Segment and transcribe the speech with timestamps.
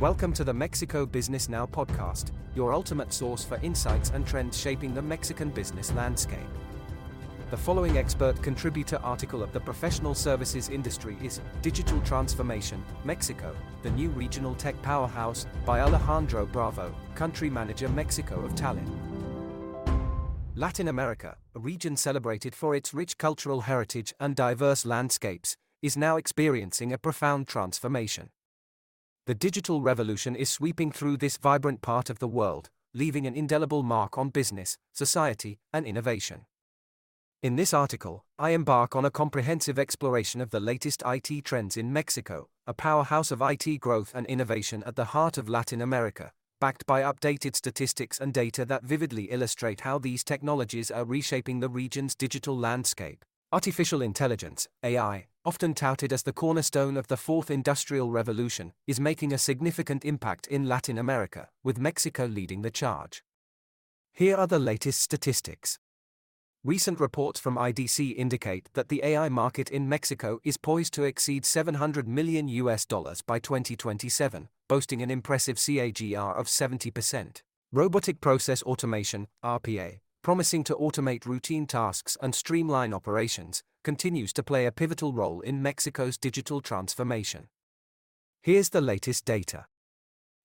[0.00, 4.94] Welcome to the Mexico Business Now podcast, your ultimate source for insights and trends shaping
[4.94, 6.38] the Mexican business landscape.
[7.50, 13.90] The following expert contributor article of the professional services industry is Digital Transformation, Mexico, the
[13.90, 18.88] new regional tech powerhouse, by Alejandro Bravo, Country Manager Mexico of Talan.
[20.54, 26.16] Latin America, a region celebrated for its rich cultural heritage and diverse landscapes, is now
[26.16, 28.30] experiencing a profound transformation.
[29.28, 33.82] The digital revolution is sweeping through this vibrant part of the world, leaving an indelible
[33.82, 36.46] mark on business, society, and innovation.
[37.42, 41.92] In this article, I embark on a comprehensive exploration of the latest IT trends in
[41.92, 46.86] Mexico, a powerhouse of IT growth and innovation at the heart of Latin America, backed
[46.86, 52.14] by updated statistics and data that vividly illustrate how these technologies are reshaping the region's
[52.14, 53.22] digital landscape.
[53.50, 59.32] Artificial intelligence, AI, often touted as the cornerstone of the fourth industrial revolution, is making
[59.32, 63.24] a significant impact in Latin America, with Mexico leading the charge.
[64.12, 65.78] Here are the latest statistics.
[66.62, 71.46] Recent reports from IDC indicate that the AI market in Mexico is poised to exceed
[71.46, 77.40] 700 million US dollars by 2027, boasting an impressive CAGR of 70%.
[77.72, 84.66] Robotic Process Automation, RPA, promising to automate routine tasks and streamline operations, continues to play
[84.66, 87.48] a pivotal role in Mexico's digital transformation.
[88.42, 89.64] Here's the latest data.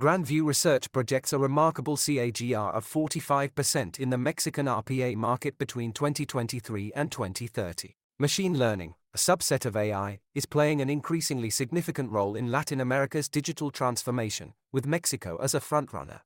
[0.00, 6.92] Grandview Research projects a remarkable CAGR of 45% in the Mexican RPA market between 2023
[6.94, 7.96] and 2030.
[8.16, 13.28] Machine learning, a subset of AI, is playing an increasingly significant role in Latin America's
[13.28, 16.20] digital transformation, with Mexico as a frontrunner.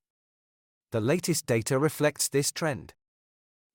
[0.93, 2.93] The latest data reflects this trend.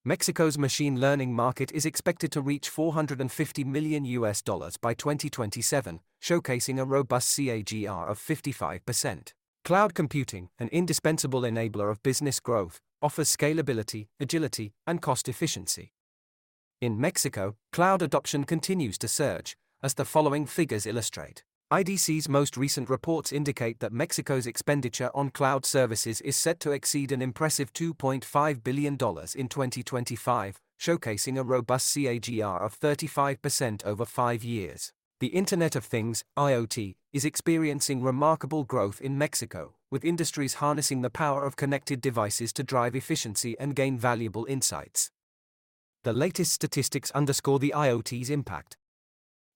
[0.06, 6.78] Mexico's machine learning market is expected to reach 450 million US dollars by 2027, showcasing
[6.78, 9.32] a robust CAGR of 55%.
[9.64, 15.94] Cloud computing, an indispensable enabler of business growth, offers scalability, agility, and cost efficiency.
[16.82, 21.46] In Mexico, cloud adoption continues to surge, as the following figures illustrate.
[21.74, 27.12] IDC's most recent reports indicate that Mexico's expenditure on cloud services is set to exceed
[27.12, 28.98] an impressive $2.5 billion in
[29.50, 34.94] 2025, showcasing a robust CAGR of 35% over five years.
[35.20, 41.10] The Internet of Things, IoT, is experiencing remarkable growth in Mexico, with industries harnessing the
[41.10, 45.10] power of connected devices to drive efficiency and gain valuable insights.
[46.04, 48.78] The latest statistics underscore the IoT's impact,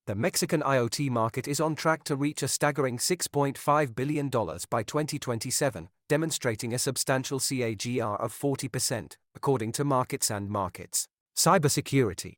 [0.07, 5.90] the Mexican IoT market is on track to reach a staggering $6.5 billion by 2027,
[6.07, 11.09] demonstrating a substantial CAGR of 40%, according to Markets and Markets.
[11.35, 12.35] Cybersecurity.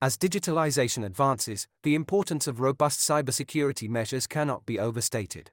[0.00, 5.52] As digitalization advances, the importance of robust cybersecurity measures cannot be overstated.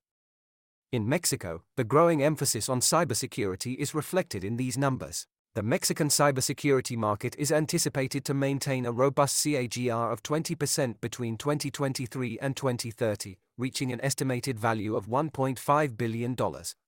[0.91, 6.95] In Mexico, the growing emphasis on cybersecurity is reflected in these numbers the Mexican cybersecurity
[6.95, 13.91] market is anticipated to maintain a robust CAGR of 20% between 2023 and 2030, reaching
[13.91, 16.35] an estimated value of $1.5 billion,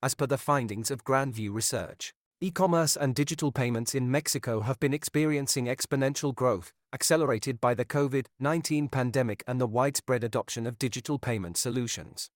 [0.03, 2.13] as per the findings of Grandview Research.
[2.39, 7.85] E commerce and digital payments in Mexico have been experiencing exponential growth, accelerated by the
[7.85, 12.29] COVID 19 pandemic and the widespread adoption of digital payment solutions.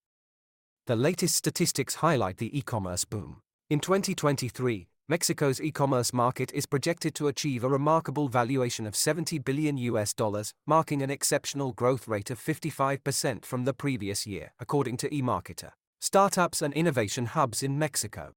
[0.88, 3.42] The latest statistics highlight the e commerce boom.
[3.70, 9.78] In 2023, Mexico's e-commerce market is projected to achieve a remarkable valuation of 70 billion
[9.78, 15.10] US dollars, marking an exceptional growth rate of 55% from the previous year, according to
[15.10, 15.74] eMarketer.
[16.02, 18.32] Startups and innovation hubs in Mexico.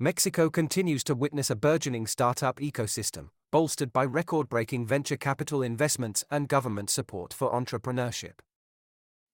[0.00, 6.48] Mexico continues to witness a burgeoning startup ecosystem, bolstered by record-breaking venture capital investments and
[6.48, 8.40] government support for entrepreneurship.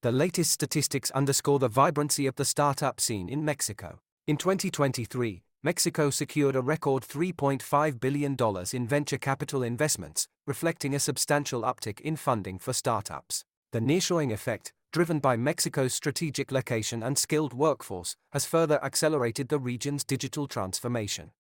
[0.03, 4.01] The latest statistics underscore the vibrancy of the startup scene in Mexico.
[4.27, 8.37] In 2023, Mexico secured a record $3.5 billion
[8.73, 13.45] in venture capital investments, reflecting a substantial uptick in funding for startups.
[13.71, 19.61] The nearshoring effect, driven by Mexico's strategic location and skilled workforce, has further accelerated the
[19.61, 21.31] region's digital transformation.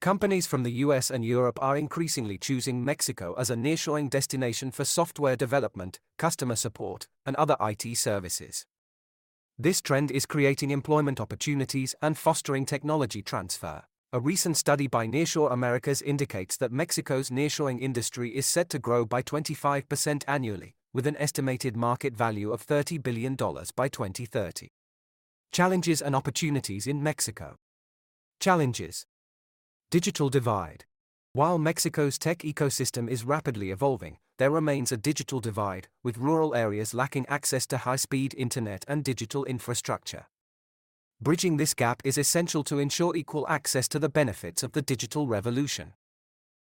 [0.00, 4.86] Companies from the US and Europe are increasingly choosing Mexico as a nearshoring destination for
[4.86, 8.64] software development, customer support, and other IT services.
[9.58, 13.84] This trend is creating employment opportunities and fostering technology transfer.
[14.12, 19.06] A recent study by Nearshore Americas indicates that Mexico's nearshoring industry is set to grow
[19.06, 24.68] by 25% annually, with an estimated market value of $30 billion by 2030.
[25.52, 27.56] Challenges and opportunities in Mexico.
[28.40, 29.06] Challenges
[29.90, 30.84] Digital divide.
[31.32, 36.92] While Mexico's tech ecosystem is rapidly evolving, there remains a digital divide, with rural areas
[36.92, 40.26] lacking access to high speed internet and digital infrastructure.
[41.20, 45.26] Bridging this gap is essential to ensure equal access to the benefits of the digital
[45.26, 45.94] revolution.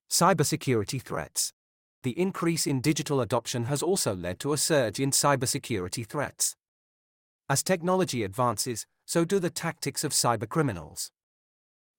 [0.08, 1.52] Cybersecurity threats.
[2.04, 6.54] The increase in digital adoption has also led to a surge in cybersecurity threats.
[7.48, 11.10] As technology advances, so do the tactics of cybercriminals.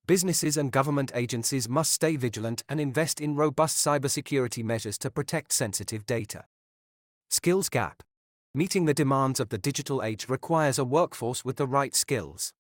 [0.08, 5.52] Businesses and government agencies must stay vigilant and invest in robust cybersecurity measures to protect
[5.52, 6.46] sensitive data.
[7.30, 8.02] Skills gap.
[8.56, 12.54] Meeting the demands of the digital age requires a workforce with the right skills.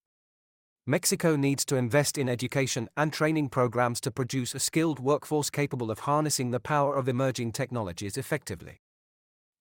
[0.85, 5.89] Mexico needs to invest in education and training programs to produce a skilled workforce capable
[5.89, 8.81] of harnessing the power of emerging technologies effectively.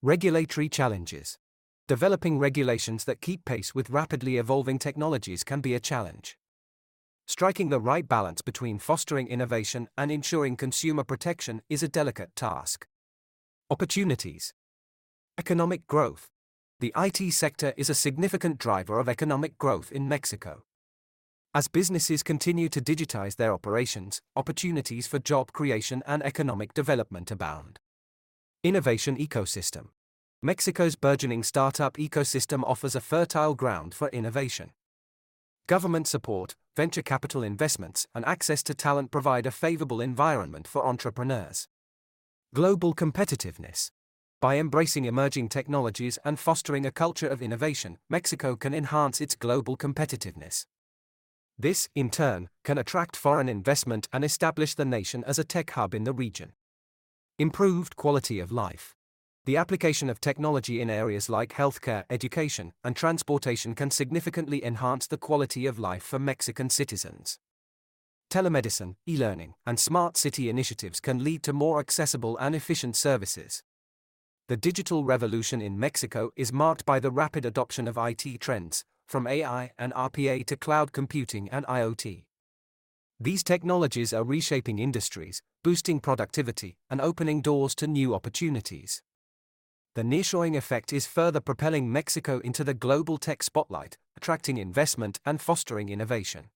[0.03, 1.39] Regulatory challenges.
[1.87, 6.37] Developing regulations that keep pace with rapidly evolving technologies can be a challenge.
[7.28, 12.87] Striking the right balance between fostering innovation and ensuring consumer protection is a delicate task.
[13.69, 14.55] Opportunities.
[15.37, 16.28] Economic growth.
[16.78, 20.62] The IT sector is a significant driver of economic growth in Mexico.
[21.52, 27.81] As businesses continue to digitize their operations, opportunities for job creation and economic development abound.
[28.62, 29.88] Innovation ecosystem.
[30.44, 34.70] Mexico's burgeoning startup ecosystem offers a fertile ground for innovation.
[35.69, 41.67] Government support, venture capital investments, and access to talent provide a favorable environment for entrepreneurs.
[42.55, 43.91] Global competitiveness.
[44.41, 49.77] By embracing emerging technologies and fostering a culture of innovation, Mexico can enhance its global
[49.77, 50.67] competitiveness.
[51.59, 55.95] This, in turn, can attract foreign investment and establish the nation as a tech hub
[55.95, 56.53] in the region.
[57.41, 58.95] Improved quality of life.
[59.46, 65.16] The application of technology in areas like healthcare, education, and transportation can significantly enhance the
[65.16, 67.38] quality of life for Mexican citizens.
[68.28, 73.62] Telemedicine, e learning, and smart city initiatives can lead to more accessible and efficient services.
[74.48, 79.28] The digital revolution in Mexico is marked by the rapid adoption of IT trends, from
[79.28, 82.25] AI and RPA to cloud computing and IoT.
[83.20, 89.02] These technologies are reshaping industries, boosting productivity, and opening doors to new opportunities.
[89.96, 95.40] The nearshoring effect is further propelling Mexico into the global tech spotlight, attracting investment and
[95.40, 96.50] fostering innovation.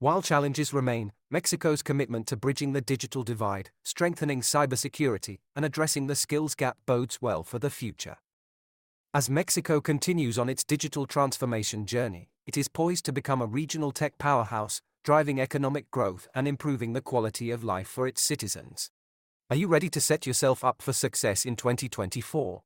[0.00, 6.14] While challenges remain, Mexico's commitment to bridging the digital divide, strengthening cybersecurity, and addressing the
[6.14, 8.18] skills gap bodes well for the future.
[9.14, 13.92] As Mexico continues on its digital transformation journey, it is poised to become a regional
[13.92, 18.90] tech powerhouse, driving economic growth and improving the quality of life for its citizens.
[19.52, 22.62] Are you ready to set yourself up for success in 2024?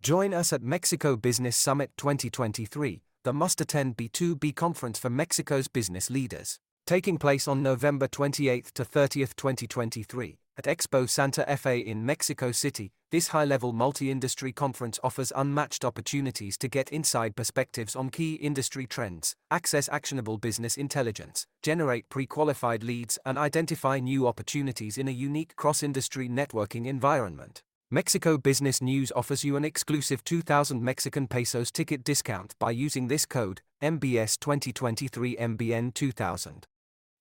[0.00, 6.08] Join us at Mexico Business Summit 2023, the must attend B2B conference for Mexico's business
[6.08, 10.38] leaders, taking place on November 28 to 30, 2023.
[10.58, 15.84] At Expo Santa Fe in Mexico City, this high level multi industry conference offers unmatched
[15.84, 22.26] opportunities to get inside perspectives on key industry trends, access actionable business intelligence, generate pre
[22.26, 27.62] qualified leads, and identify new opportunities in a unique cross industry networking environment.
[27.88, 33.26] Mexico Business News offers you an exclusive 2,000 Mexican pesos ticket discount by using this
[33.26, 36.66] code, MBS 2023 MBN 2000.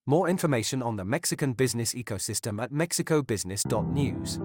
[0.10, 4.40] More information on the Mexican business ecosystem at mexicobusiness.news.